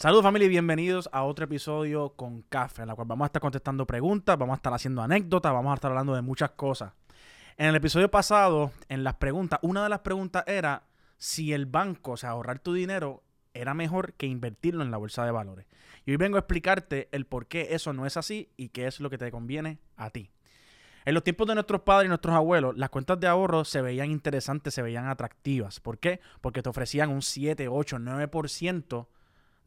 Saludos 0.00 0.22
familia 0.22 0.46
y 0.46 0.48
bienvenidos 0.48 1.10
a 1.12 1.24
otro 1.24 1.44
episodio 1.44 2.14
con 2.16 2.40
Café, 2.40 2.80
en 2.80 2.88
la 2.88 2.94
cual 2.94 3.06
vamos 3.06 3.26
a 3.26 3.26
estar 3.26 3.42
contestando 3.42 3.86
preguntas, 3.86 4.38
vamos 4.38 4.54
a 4.54 4.56
estar 4.56 4.72
haciendo 4.72 5.02
anécdotas, 5.02 5.52
vamos 5.52 5.72
a 5.72 5.74
estar 5.74 5.90
hablando 5.90 6.14
de 6.14 6.22
muchas 6.22 6.52
cosas. 6.52 6.94
En 7.58 7.66
el 7.66 7.76
episodio 7.76 8.10
pasado, 8.10 8.72
en 8.88 9.04
las 9.04 9.16
preguntas, 9.16 9.58
una 9.60 9.82
de 9.82 9.90
las 9.90 9.98
preguntas 9.98 10.44
era 10.46 10.84
si 11.18 11.52
el 11.52 11.66
banco, 11.66 12.12
o 12.12 12.16
sea, 12.16 12.30
ahorrar 12.30 12.60
tu 12.60 12.72
dinero, 12.72 13.22
era 13.52 13.74
mejor 13.74 14.14
que 14.14 14.24
invertirlo 14.26 14.82
en 14.82 14.90
la 14.90 14.96
bolsa 14.96 15.26
de 15.26 15.32
valores. 15.32 15.66
Y 16.06 16.12
hoy 16.12 16.16
vengo 16.16 16.36
a 16.36 16.40
explicarte 16.40 17.10
el 17.12 17.26
por 17.26 17.46
qué 17.46 17.68
eso 17.72 17.92
no 17.92 18.06
es 18.06 18.16
así 18.16 18.48
y 18.56 18.70
qué 18.70 18.86
es 18.86 19.00
lo 19.00 19.10
que 19.10 19.18
te 19.18 19.30
conviene 19.30 19.80
a 19.98 20.08
ti. 20.08 20.30
En 21.04 21.12
los 21.12 21.24
tiempos 21.24 21.46
de 21.46 21.56
nuestros 21.56 21.82
padres 21.82 22.06
y 22.06 22.08
nuestros 22.08 22.34
abuelos, 22.34 22.74
las 22.78 22.88
cuentas 22.88 23.20
de 23.20 23.26
ahorro 23.26 23.66
se 23.66 23.82
veían 23.82 24.10
interesantes, 24.10 24.72
se 24.72 24.80
veían 24.80 25.08
atractivas. 25.08 25.78
¿Por 25.78 25.98
qué? 25.98 26.20
Porque 26.40 26.62
te 26.62 26.70
ofrecían 26.70 27.10
un 27.10 27.20
7, 27.20 27.68
8, 27.68 27.98
9% 27.98 29.06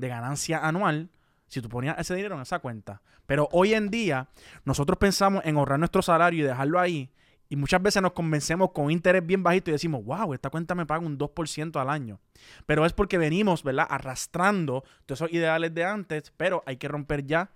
de 0.04 0.10
ganancia 0.10 0.60
anual 0.60 1.10
si 1.48 1.62
tú 1.62 1.70
ponías 1.70 1.98
ese 1.98 2.14
dinero 2.14 2.36
en 2.36 2.41
esa 2.41 2.59
cuenta. 2.59 3.02
Pero 3.26 3.48
hoy 3.54 3.73
en 3.73 3.90
día 3.90 4.27
nosotros 4.66 4.98
pensamos 4.98 5.46
en 5.46 5.55
ahorrar 5.55 5.80
nuestro 5.80 6.02
salario 6.02 6.44
y 6.44 6.48
dejarlo 6.48 6.77
ahí. 6.77 7.10
Y 7.48 7.55
muchas 7.55 7.82
veces 7.82 8.02
nos 8.02 8.12
convencemos 8.12 8.72
con 8.72 8.91
interés 8.91 9.26
bien 9.26 9.44
bajito 9.44 9.70
y 9.70 9.74
decimos, 9.74 10.04
wow, 10.04 10.34
esta 10.34 10.50
cuenta 10.50 10.76
me 10.76 10.86
paga 10.86 11.05
un 11.05 11.18
2% 11.18 11.80
al 11.80 11.90
año. 11.90 12.20
Pero 12.66 12.86
es 12.86 12.91
porque 12.91 13.18
venimos, 13.18 13.63
¿verdad? 13.63 13.88
Arrastrando 13.90 14.84
todos 15.05 15.22
esos 15.22 15.32
ideales 15.32 15.74
de 15.74 15.86
antes, 15.86 16.34
pero 16.35 16.63
hay 16.66 16.76
que 16.76 16.90
romper 16.90 17.26
ya 17.26 17.49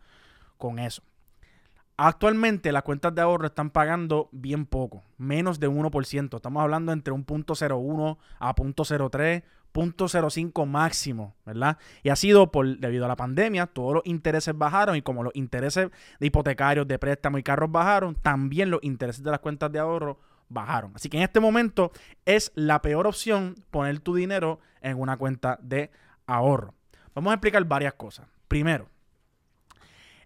con 0.58 0.80
eso. 0.80 1.02
Actualmente 1.98 2.72
las 2.72 2.84
cuentas 2.84 3.14
de 3.14 3.22
ahorro 3.22 3.48
están 3.48 3.72
pagando 3.72 4.30
bien 4.32 4.68
poco, 4.68 5.04
menos 5.18 5.60
de 5.60 5.68
1%. 5.68 6.36
Estamos 6.36 6.64
hablando 6.64 6.94
entre 6.94 7.14
1.01 7.14 8.18
a 8.40 8.56
0.03, 8.56 9.44
0.05 9.74 10.66
máximo, 10.66 11.36
¿verdad? 11.46 11.78
Y 12.04 12.10
ha 12.10 12.16
sido 12.16 12.52
por, 12.52 12.78
debido 12.78 13.06
a 13.06 13.08
la 13.08 13.16
pandemia, 13.16 13.68
todos 13.68 13.96
los 13.96 14.06
intereses 14.06 14.58
bajaron 14.58 14.96
y 14.96 15.02
como 15.02 15.24
los 15.24 15.36
intereses 15.36 15.90
de 16.20 16.28
hipotecarios, 16.28 16.88
de 16.88 17.00
préstamos 17.00 17.40
y 17.40 17.44
carros 17.44 17.72
bajaron, 17.72 18.16
también 18.16 18.72
los 18.72 18.84
intereses 18.84 19.24
de 19.24 19.32
las 19.32 19.40
cuentas 19.40 19.72
de 19.72 19.80
ahorro 19.80 20.20
bajaron. 20.50 20.92
Así 20.96 21.10
que 21.10 21.18
en 21.18 21.24
este 21.24 21.40
momento 21.40 21.92
es 22.26 22.52
la 22.56 22.82
peor 22.82 23.08
opción 23.08 23.56
poner 23.72 24.00
tu 24.00 24.16
dinero 24.16 24.60
en 24.82 25.00
una 25.00 25.18
cuenta 25.18 25.60
de 25.62 25.92
ahorro. 26.26 26.74
Vamos 27.14 27.32
a 27.32 27.36
explicar 27.36 27.64
varias 27.66 27.94
cosas. 27.94 28.28
Primero, 28.48 28.90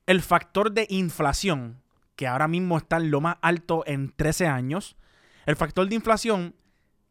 el 0.06 0.22
factor 0.22 0.72
de 0.72 0.88
inflación, 0.90 1.82
que 2.16 2.28
ahora 2.28 2.48
mismo 2.48 2.78
está 2.78 2.98
en 2.98 3.12
lo 3.12 3.22
más 3.22 3.38
alto 3.42 3.84
en 3.88 4.12
13 4.16 4.48
años, 4.48 4.98
el 5.46 5.56
factor 5.56 5.88
de 5.88 5.96
inflación 5.96 6.56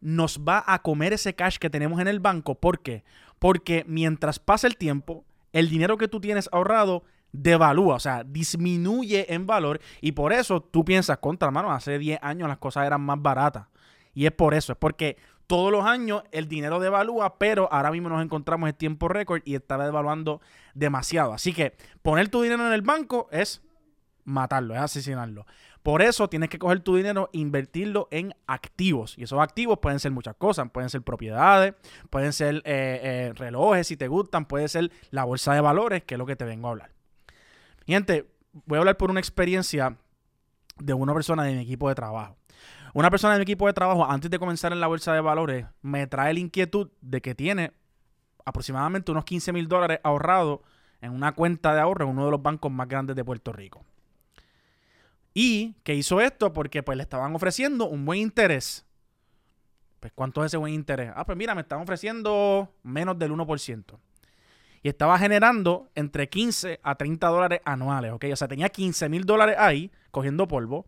nos 0.00 0.40
va 0.40 0.64
a 0.66 0.82
comer 0.82 1.12
ese 1.12 1.34
cash 1.34 1.58
que 1.58 1.70
tenemos 1.70 2.00
en 2.00 2.08
el 2.08 2.20
banco. 2.20 2.54
¿Por 2.54 2.80
qué? 2.80 3.04
Porque 3.38 3.84
mientras 3.86 4.38
pasa 4.38 4.66
el 4.66 4.76
tiempo, 4.76 5.24
el 5.52 5.68
dinero 5.68 5.96
que 5.96 6.08
tú 6.08 6.20
tienes 6.20 6.48
ahorrado 6.52 7.04
devalúa, 7.32 7.94
o 7.94 8.00
sea, 8.00 8.24
disminuye 8.24 9.32
en 9.32 9.46
valor 9.46 9.80
y 10.00 10.12
por 10.12 10.32
eso 10.32 10.60
tú 10.60 10.84
piensas, 10.84 11.18
contra 11.18 11.50
mano, 11.50 11.70
hace 11.72 11.98
10 11.98 12.20
años 12.22 12.48
las 12.48 12.58
cosas 12.58 12.86
eran 12.86 13.00
más 13.02 13.20
baratas. 13.20 13.66
Y 14.14 14.26
es 14.26 14.32
por 14.32 14.54
eso, 14.54 14.72
es 14.72 14.78
porque 14.78 15.16
todos 15.46 15.72
los 15.72 15.84
años 15.84 16.22
el 16.32 16.48
dinero 16.48 16.80
devalúa, 16.80 17.38
pero 17.38 17.68
ahora 17.72 17.90
mismo 17.90 18.08
nos 18.08 18.22
encontramos 18.22 18.68
en 18.68 18.74
tiempo 18.74 19.08
récord 19.08 19.42
y 19.44 19.54
está 19.54 19.78
devaluando 19.78 20.40
demasiado. 20.74 21.32
Así 21.32 21.52
que 21.52 21.76
poner 22.02 22.28
tu 22.28 22.42
dinero 22.42 22.66
en 22.66 22.72
el 22.72 22.82
banco 22.82 23.28
es 23.30 23.62
matarlo, 24.24 24.74
es 24.74 24.80
asesinarlo. 24.80 25.46
Por 25.82 26.02
eso 26.02 26.28
tienes 26.28 26.50
que 26.50 26.58
coger 26.58 26.80
tu 26.80 26.96
dinero 26.96 27.30
e 27.32 27.38
invertirlo 27.38 28.08
en 28.10 28.34
activos. 28.46 29.16
Y 29.16 29.22
esos 29.22 29.40
activos 29.40 29.78
pueden 29.78 29.98
ser 29.98 30.12
muchas 30.12 30.36
cosas. 30.36 30.70
Pueden 30.70 30.90
ser 30.90 31.02
propiedades, 31.02 31.74
pueden 32.10 32.32
ser 32.32 32.56
eh, 32.56 32.60
eh, 33.02 33.32
relojes 33.34 33.86
si 33.86 33.96
te 33.96 34.08
gustan, 34.08 34.44
puede 34.44 34.68
ser 34.68 34.90
la 35.10 35.24
bolsa 35.24 35.54
de 35.54 35.60
valores, 35.60 36.04
que 36.04 36.14
es 36.14 36.18
lo 36.18 36.26
que 36.26 36.36
te 36.36 36.44
vengo 36.44 36.68
a 36.68 36.70
hablar. 36.72 36.90
Gente, 37.86 38.26
voy 38.66 38.76
a 38.76 38.80
hablar 38.80 38.96
por 38.96 39.10
una 39.10 39.20
experiencia 39.20 39.96
de 40.78 40.94
una 40.94 41.14
persona 41.14 41.44
de 41.44 41.54
mi 41.54 41.62
equipo 41.62 41.88
de 41.88 41.94
trabajo. 41.94 42.36
Una 42.92 43.10
persona 43.10 43.34
de 43.34 43.38
mi 43.38 43.42
equipo 43.44 43.66
de 43.66 43.72
trabajo, 43.72 44.04
antes 44.04 44.30
de 44.30 44.38
comenzar 44.38 44.72
en 44.72 44.80
la 44.80 44.86
bolsa 44.86 45.14
de 45.14 45.20
valores, 45.20 45.66
me 45.80 46.06
trae 46.06 46.34
la 46.34 46.40
inquietud 46.40 46.90
de 47.00 47.20
que 47.20 47.34
tiene 47.34 47.72
aproximadamente 48.44 49.12
unos 49.12 49.24
15 49.24 49.52
mil 49.52 49.68
dólares 49.68 50.00
ahorrados 50.02 50.60
en 51.00 51.12
una 51.12 51.32
cuenta 51.32 51.72
de 51.72 51.80
ahorro 51.80 52.04
en 52.04 52.10
uno 52.10 52.24
de 52.26 52.30
los 52.32 52.42
bancos 52.42 52.70
más 52.70 52.88
grandes 52.88 53.16
de 53.16 53.24
Puerto 53.24 53.52
Rico. 53.52 53.84
Y 55.32 55.74
que 55.84 55.94
hizo 55.94 56.20
esto 56.20 56.52
porque 56.52 56.82
pues 56.82 56.96
le 56.96 57.02
estaban 57.02 57.34
ofreciendo 57.34 57.86
un 57.86 58.04
buen 58.04 58.20
interés. 58.20 58.84
Pues 60.00 60.12
¿cuánto 60.14 60.42
es 60.42 60.50
ese 60.50 60.56
buen 60.56 60.74
interés? 60.74 61.12
Ah, 61.14 61.24
pues 61.24 61.36
mira, 61.36 61.54
me 61.54 61.60
estaban 61.60 61.84
ofreciendo 61.84 62.72
menos 62.82 63.18
del 63.18 63.32
1%. 63.32 63.98
Y 64.82 64.88
estaba 64.88 65.18
generando 65.18 65.90
entre 65.94 66.28
15 66.28 66.80
a 66.82 66.94
30 66.94 67.28
dólares 67.28 67.60
anuales, 67.64 68.12
¿ok? 68.12 68.26
O 68.32 68.36
sea, 68.36 68.48
tenía 68.48 68.70
15 68.70 69.10
mil 69.10 69.24
dólares 69.24 69.56
ahí 69.58 69.90
cogiendo 70.10 70.48
polvo. 70.48 70.86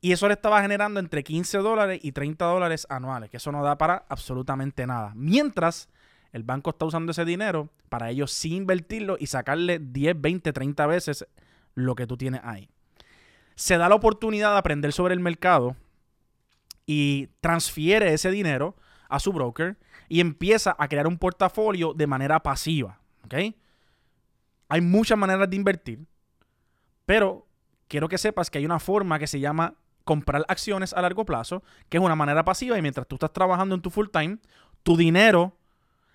Y 0.00 0.12
eso 0.12 0.26
le 0.26 0.34
estaba 0.34 0.62
generando 0.62 0.98
entre 0.98 1.22
15 1.22 1.58
dólares 1.58 2.00
y 2.02 2.12
30 2.12 2.44
dólares 2.46 2.86
anuales, 2.88 3.30
que 3.30 3.36
eso 3.36 3.52
no 3.52 3.62
da 3.62 3.76
para 3.76 4.06
absolutamente 4.08 4.86
nada. 4.86 5.12
Mientras 5.14 5.88
el 6.32 6.42
banco 6.42 6.70
está 6.70 6.86
usando 6.86 7.12
ese 7.12 7.24
dinero 7.24 7.68
para 7.90 8.10
ellos 8.10 8.32
sí 8.32 8.56
invertirlo 8.56 9.16
y 9.20 9.26
sacarle 9.26 9.78
10, 9.78 10.20
20, 10.20 10.52
30 10.52 10.86
veces 10.86 11.26
lo 11.74 11.94
que 11.94 12.06
tú 12.06 12.16
tienes 12.16 12.40
ahí 12.42 12.68
se 13.54 13.76
da 13.78 13.88
la 13.88 13.94
oportunidad 13.94 14.52
de 14.52 14.58
aprender 14.58 14.92
sobre 14.92 15.14
el 15.14 15.20
mercado 15.20 15.76
y 16.86 17.28
transfiere 17.40 18.12
ese 18.12 18.30
dinero 18.30 18.76
a 19.08 19.18
su 19.18 19.32
broker 19.32 19.76
y 20.08 20.20
empieza 20.20 20.74
a 20.78 20.88
crear 20.88 21.06
un 21.06 21.18
portafolio 21.18 21.94
de 21.94 22.06
manera 22.06 22.42
pasiva. 22.42 22.98
Hay 24.68 24.80
muchas 24.80 25.16
maneras 25.16 25.48
de 25.48 25.56
invertir, 25.56 26.06
pero 27.06 27.46
quiero 27.88 28.08
que 28.08 28.18
sepas 28.18 28.50
que 28.50 28.58
hay 28.58 28.66
una 28.66 28.78
forma 28.78 29.18
que 29.18 29.26
se 29.26 29.40
llama 29.40 29.74
comprar 30.04 30.44
acciones 30.48 30.92
a 30.92 31.02
largo 31.02 31.24
plazo, 31.24 31.62
que 31.88 31.98
es 31.98 32.02
una 32.02 32.16
manera 32.16 32.44
pasiva 32.44 32.76
y 32.76 32.82
mientras 32.82 33.06
tú 33.06 33.16
estás 33.16 33.32
trabajando 33.32 33.74
en 33.74 33.82
tu 33.82 33.90
full 33.90 34.08
time, 34.12 34.38
tu 34.82 34.96
dinero 34.96 35.56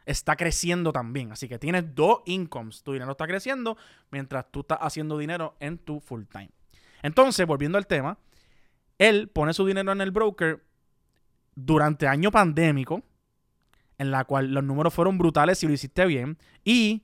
está 0.06 0.36
creciendo 0.36 0.92
también. 0.92 1.32
Así 1.32 1.48
que 1.48 1.60
tienes 1.60 1.94
dos 1.94 2.20
incomes. 2.26 2.84
Tu 2.84 2.94
dinero 2.94 3.12
está 3.12 3.28
creciendo 3.28 3.78
mientras 4.10 4.52
tú 4.52 4.62
estás 4.62 4.80
haciendo 4.82 5.18
dinero 5.18 5.56
en 5.60 5.78
tu 5.78 6.00
full 6.00 6.24
time. 6.24 6.52
Entonces, 7.02 7.46
volviendo 7.46 7.78
al 7.78 7.88
tema, 7.88 8.18
él 8.98 9.30
pone 9.30 9.54
su 9.54 9.66
dinero 9.66 9.92
en 9.92 10.02
el 10.02 10.12
broker 10.12 10.64
durante 11.56 12.08
año 12.08 12.32
pandémico, 12.32 13.04
en 13.98 14.12
la 14.12 14.26
cual 14.26 14.54
los 14.54 14.64
números 14.64 14.94
fueron 14.94 15.18
brutales 15.18 15.60
si 15.60 15.68
lo 15.68 15.74
hiciste 15.74 16.06
bien, 16.06 16.38
y 16.64 17.04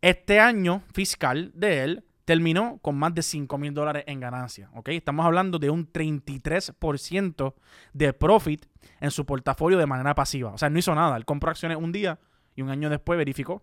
este 0.00 0.40
año 0.40 0.82
fiscal 0.92 1.52
de 1.54 1.84
él 1.84 2.04
terminó 2.28 2.78
con 2.82 2.94
más 2.94 3.14
de 3.14 3.22
5 3.22 3.56
mil 3.56 3.72
dólares 3.72 4.04
en 4.06 4.20
ganancia. 4.20 4.70
¿ok? 4.74 4.90
Estamos 4.90 5.24
hablando 5.24 5.58
de 5.58 5.70
un 5.70 5.90
33% 5.90 7.54
de 7.94 8.12
profit 8.12 8.66
en 9.00 9.10
su 9.10 9.24
portafolio 9.24 9.78
de 9.78 9.86
manera 9.86 10.14
pasiva. 10.14 10.52
O 10.52 10.58
sea, 10.58 10.68
no 10.68 10.78
hizo 10.78 10.94
nada. 10.94 11.16
Él 11.16 11.24
compró 11.24 11.50
acciones 11.50 11.78
un 11.78 11.90
día 11.90 12.18
y 12.54 12.60
un 12.60 12.68
año 12.68 12.90
después 12.90 13.16
verificó 13.16 13.62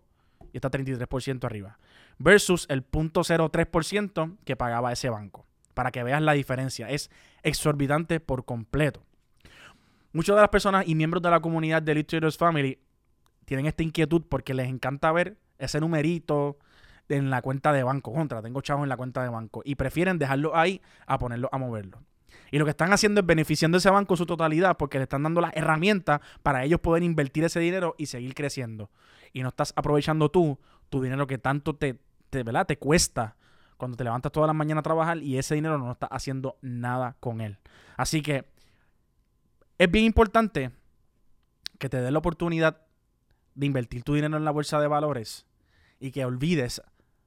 y 0.52 0.56
está 0.56 0.68
33% 0.68 1.44
arriba. 1.44 1.78
Versus 2.18 2.66
el 2.68 2.84
0.03% 2.90 4.36
que 4.44 4.56
pagaba 4.56 4.90
ese 4.90 5.10
banco. 5.10 5.45
Para 5.76 5.90
que 5.90 6.02
veas 6.02 6.22
la 6.22 6.32
diferencia. 6.32 6.88
Es 6.88 7.10
exorbitante 7.42 8.18
por 8.18 8.46
completo. 8.46 9.02
Muchas 10.12 10.34
de 10.34 10.40
las 10.40 10.48
personas 10.48 10.88
y 10.88 10.94
miembros 10.94 11.22
de 11.22 11.30
la 11.30 11.40
comunidad 11.40 11.82
de 11.82 12.02
Traders 12.02 12.38
Family 12.38 12.78
tienen 13.44 13.66
esta 13.66 13.82
inquietud 13.82 14.22
porque 14.26 14.54
les 14.54 14.70
encanta 14.70 15.12
ver 15.12 15.36
ese 15.58 15.78
numerito 15.78 16.56
en 17.10 17.28
la 17.28 17.42
cuenta 17.42 17.74
de 17.74 17.82
banco. 17.82 18.14
Contra, 18.14 18.40
tengo 18.40 18.62
chavos 18.62 18.84
en 18.84 18.88
la 18.88 18.96
cuenta 18.96 19.22
de 19.22 19.28
banco. 19.28 19.60
Y 19.66 19.74
prefieren 19.74 20.18
dejarlo 20.18 20.56
ahí 20.56 20.80
a 21.06 21.18
ponerlo 21.18 21.50
a 21.52 21.58
moverlo. 21.58 22.00
Y 22.50 22.56
lo 22.56 22.64
que 22.64 22.70
están 22.70 22.94
haciendo 22.94 23.20
es 23.20 23.26
beneficiando 23.26 23.76
ese 23.76 23.90
banco 23.90 24.14
en 24.14 24.16
su 24.16 24.24
totalidad 24.24 24.78
porque 24.78 24.96
le 24.96 25.02
están 25.02 25.22
dando 25.22 25.42
las 25.42 25.52
herramientas 25.54 26.22
para 26.42 26.64
ellos 26.64 26.80
poder 26.80 27.02
invertir 27.02 27.44
ese 27.44 27.60
dinero 27.60 27.94
y 27.98 28.06
seguir 28.06 28.32
creciendo. 28.32 28.90
Y 29.34 29.42
no 29.42 29.50
estás 29.50 29.74
aprovechando 29.76 30.30
tú 30.30 30.58
tu 30.88 31.02
dinero 31.02 31.26
que 31.26 31.36
tanto 31.36 31.76
te, 31.76 31.98
te, 32.30 32.42
¿verdad? 32.42 32.66
te 32.66 32.78
cuesta 32.78 33.36
cuando 33.76 33.96
te 33.96 34.04
levantas 34.04 34.32
todas 34.32 34.46
las 34.46 34.56
mañanas 34.56 34.80
a 34.80 34.84
trabajar 34.84 35.18
y 35.18 35.38
ese 35.38 35.54
dinero 35.54 35.78
no 35.78 35.92
estás 35.92 36.08
haciendo 36.12 36.56
nada 36.62 37.16
con 37.20 37.40
él. 37.40 37.58
Así 37.96 38.22
que 38.22 38.46
es 39.78 39.90
bien 39.90 40.04
importante 40.04 40.70
que 41.78 41.88
te 41.88 42.00
dé 42.00 42.10
la 42.10 42.18
oportunidad 42.18 42.82
de 43.54 43.66
invertir 43.66 44.02
tu 44.02 44.14
dinero 44.14 44.36
en 44.36 44.44
la 44.44 44.50
bolsa 44.50 44.80
de 44.80 44.86
valores 44.86 45.46
y 46.00 46.10
que 46.10 46.24
olvides 46.24 46.82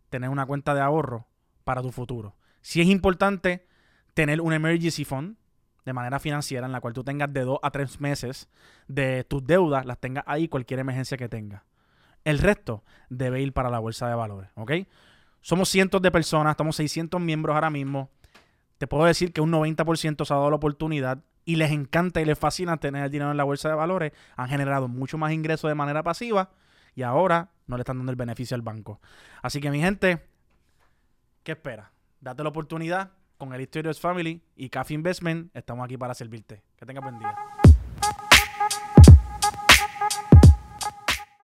tener 0.09 0.29
una 0.29 0.45
cuenta 0.45 0.73
de 0.73 0.81
ahorro 0.81 1.27
para 1.63 1.81
tu 1.81 1.91
futuro. 1.91 2.35
Si 2.61 2.81
es 2.81 2.87
importante 2.87 3.67
tener 4.13 4.41
un 4.41 4.53
emergency 4.53 5.05
fund 5.05 5.37
de 5.85 5.93
manera 5.93 6.19
financiera 6.19 6.65
en 6.65 6.71
la 6.71 6.81
cual 6.81 6.93
tú 6.93 7.03
tengas 7.03 7.31
de 7.33 7.41
dos 7.41 7.59
a 7.63 7.71
tres 7.71 7.99
meses 7.99 8.49
de 8.87 9.23
tus 9.23 9.45
deudas, 9.45 9.85
las 9.85 9.99
tengas 9.99 10.23
ahí 10.27 10.47
cualquier 10.47 10.79
emergencia 10.79 11.17
que 11.17 11.29
tengas. 11.29 11.63
El 12.23 12.39
resto 12.39 12.83
debe 13.09 13.41
ir 13.41 13.53
para 13.53 13.69
la 13.69 13.79
bolsa 13.79 14.07
de 14.07 14.15
valores, 14.15 14.49
¿ok? 14.55 14.71
Somos 15.41 15.69
cientos 15.69 16.01
de 16.01 16.11
personas, 16.11 16.51
estamos 16.51 16.75
600 16.75 17.19
miembros 17.21 17.55
ahora 17.55 17.69
mismo. 17.69 18.09
Te 18.77 18.87
puedo 18.87 19.05
decir 19.05 19.33
que 19.33 19.41
un 19.41 19.51
90% 19.51 20.25
se 20.25 20.33
ha 20.33 20.37
dado 20.37 20.49
la 20.49 20.55
oportunidad 20.55 21.19
y 21.45 21.55
les 21.55 21.71
encanta 21.71 22.21
y 22.21 22.25
les 22.25 22.37
fascina 22.37 22.77
tener 22.77 23.03
el 23.03 23.11
dinero 23.11 23.31
en 23.31 23.37
la 23.37 23.43
bolsa 23.43 23.69
de 23.69 23.75
valores. 23.75 24.13
Han 24.35 24.49
generado 24.49 24.87
mucho 24.87 25.17
más 25.17 25.31
ingresos 25.31 25.69
de 25.69 25.75
manera 25.75 26.03
pasiva 26.03 26.51
y 26.95 27.03
ahora 27.03 27.49
no 27.67 27.77
le 27.77 27.81
están 27.81 27.97
dando 27.97 28.11
el 28.11 28.15
beneficio 28.15 28.55
al 28.55 28.61
banco. 28.61 28.99
Así 29.41 29.59
que 29.59 29.71
mi 29.71 29.79
gente, 29.79 30.25
¿qué 31.43 31.53
espera? 31.53 31.91
Date 32.21 32.43
la 32.43 32.49
oportunidad 32.49 33.11
con 33.37 33.53
el 33.53 33.61
Historious 33.61 33.99
Family 33.99 34.41
y 34.55 34.69
Cafe 34.69 34.93
Investment. 34.93 35.55
Estamos 35.55 35.85
aquí 35.85 35.97
para 35.97 36.13
servirte. 36.13 36.61
Que 36.77 36.85
tengas 36.85 37.03
buen 37.03 37.19
día. 37.19 37.35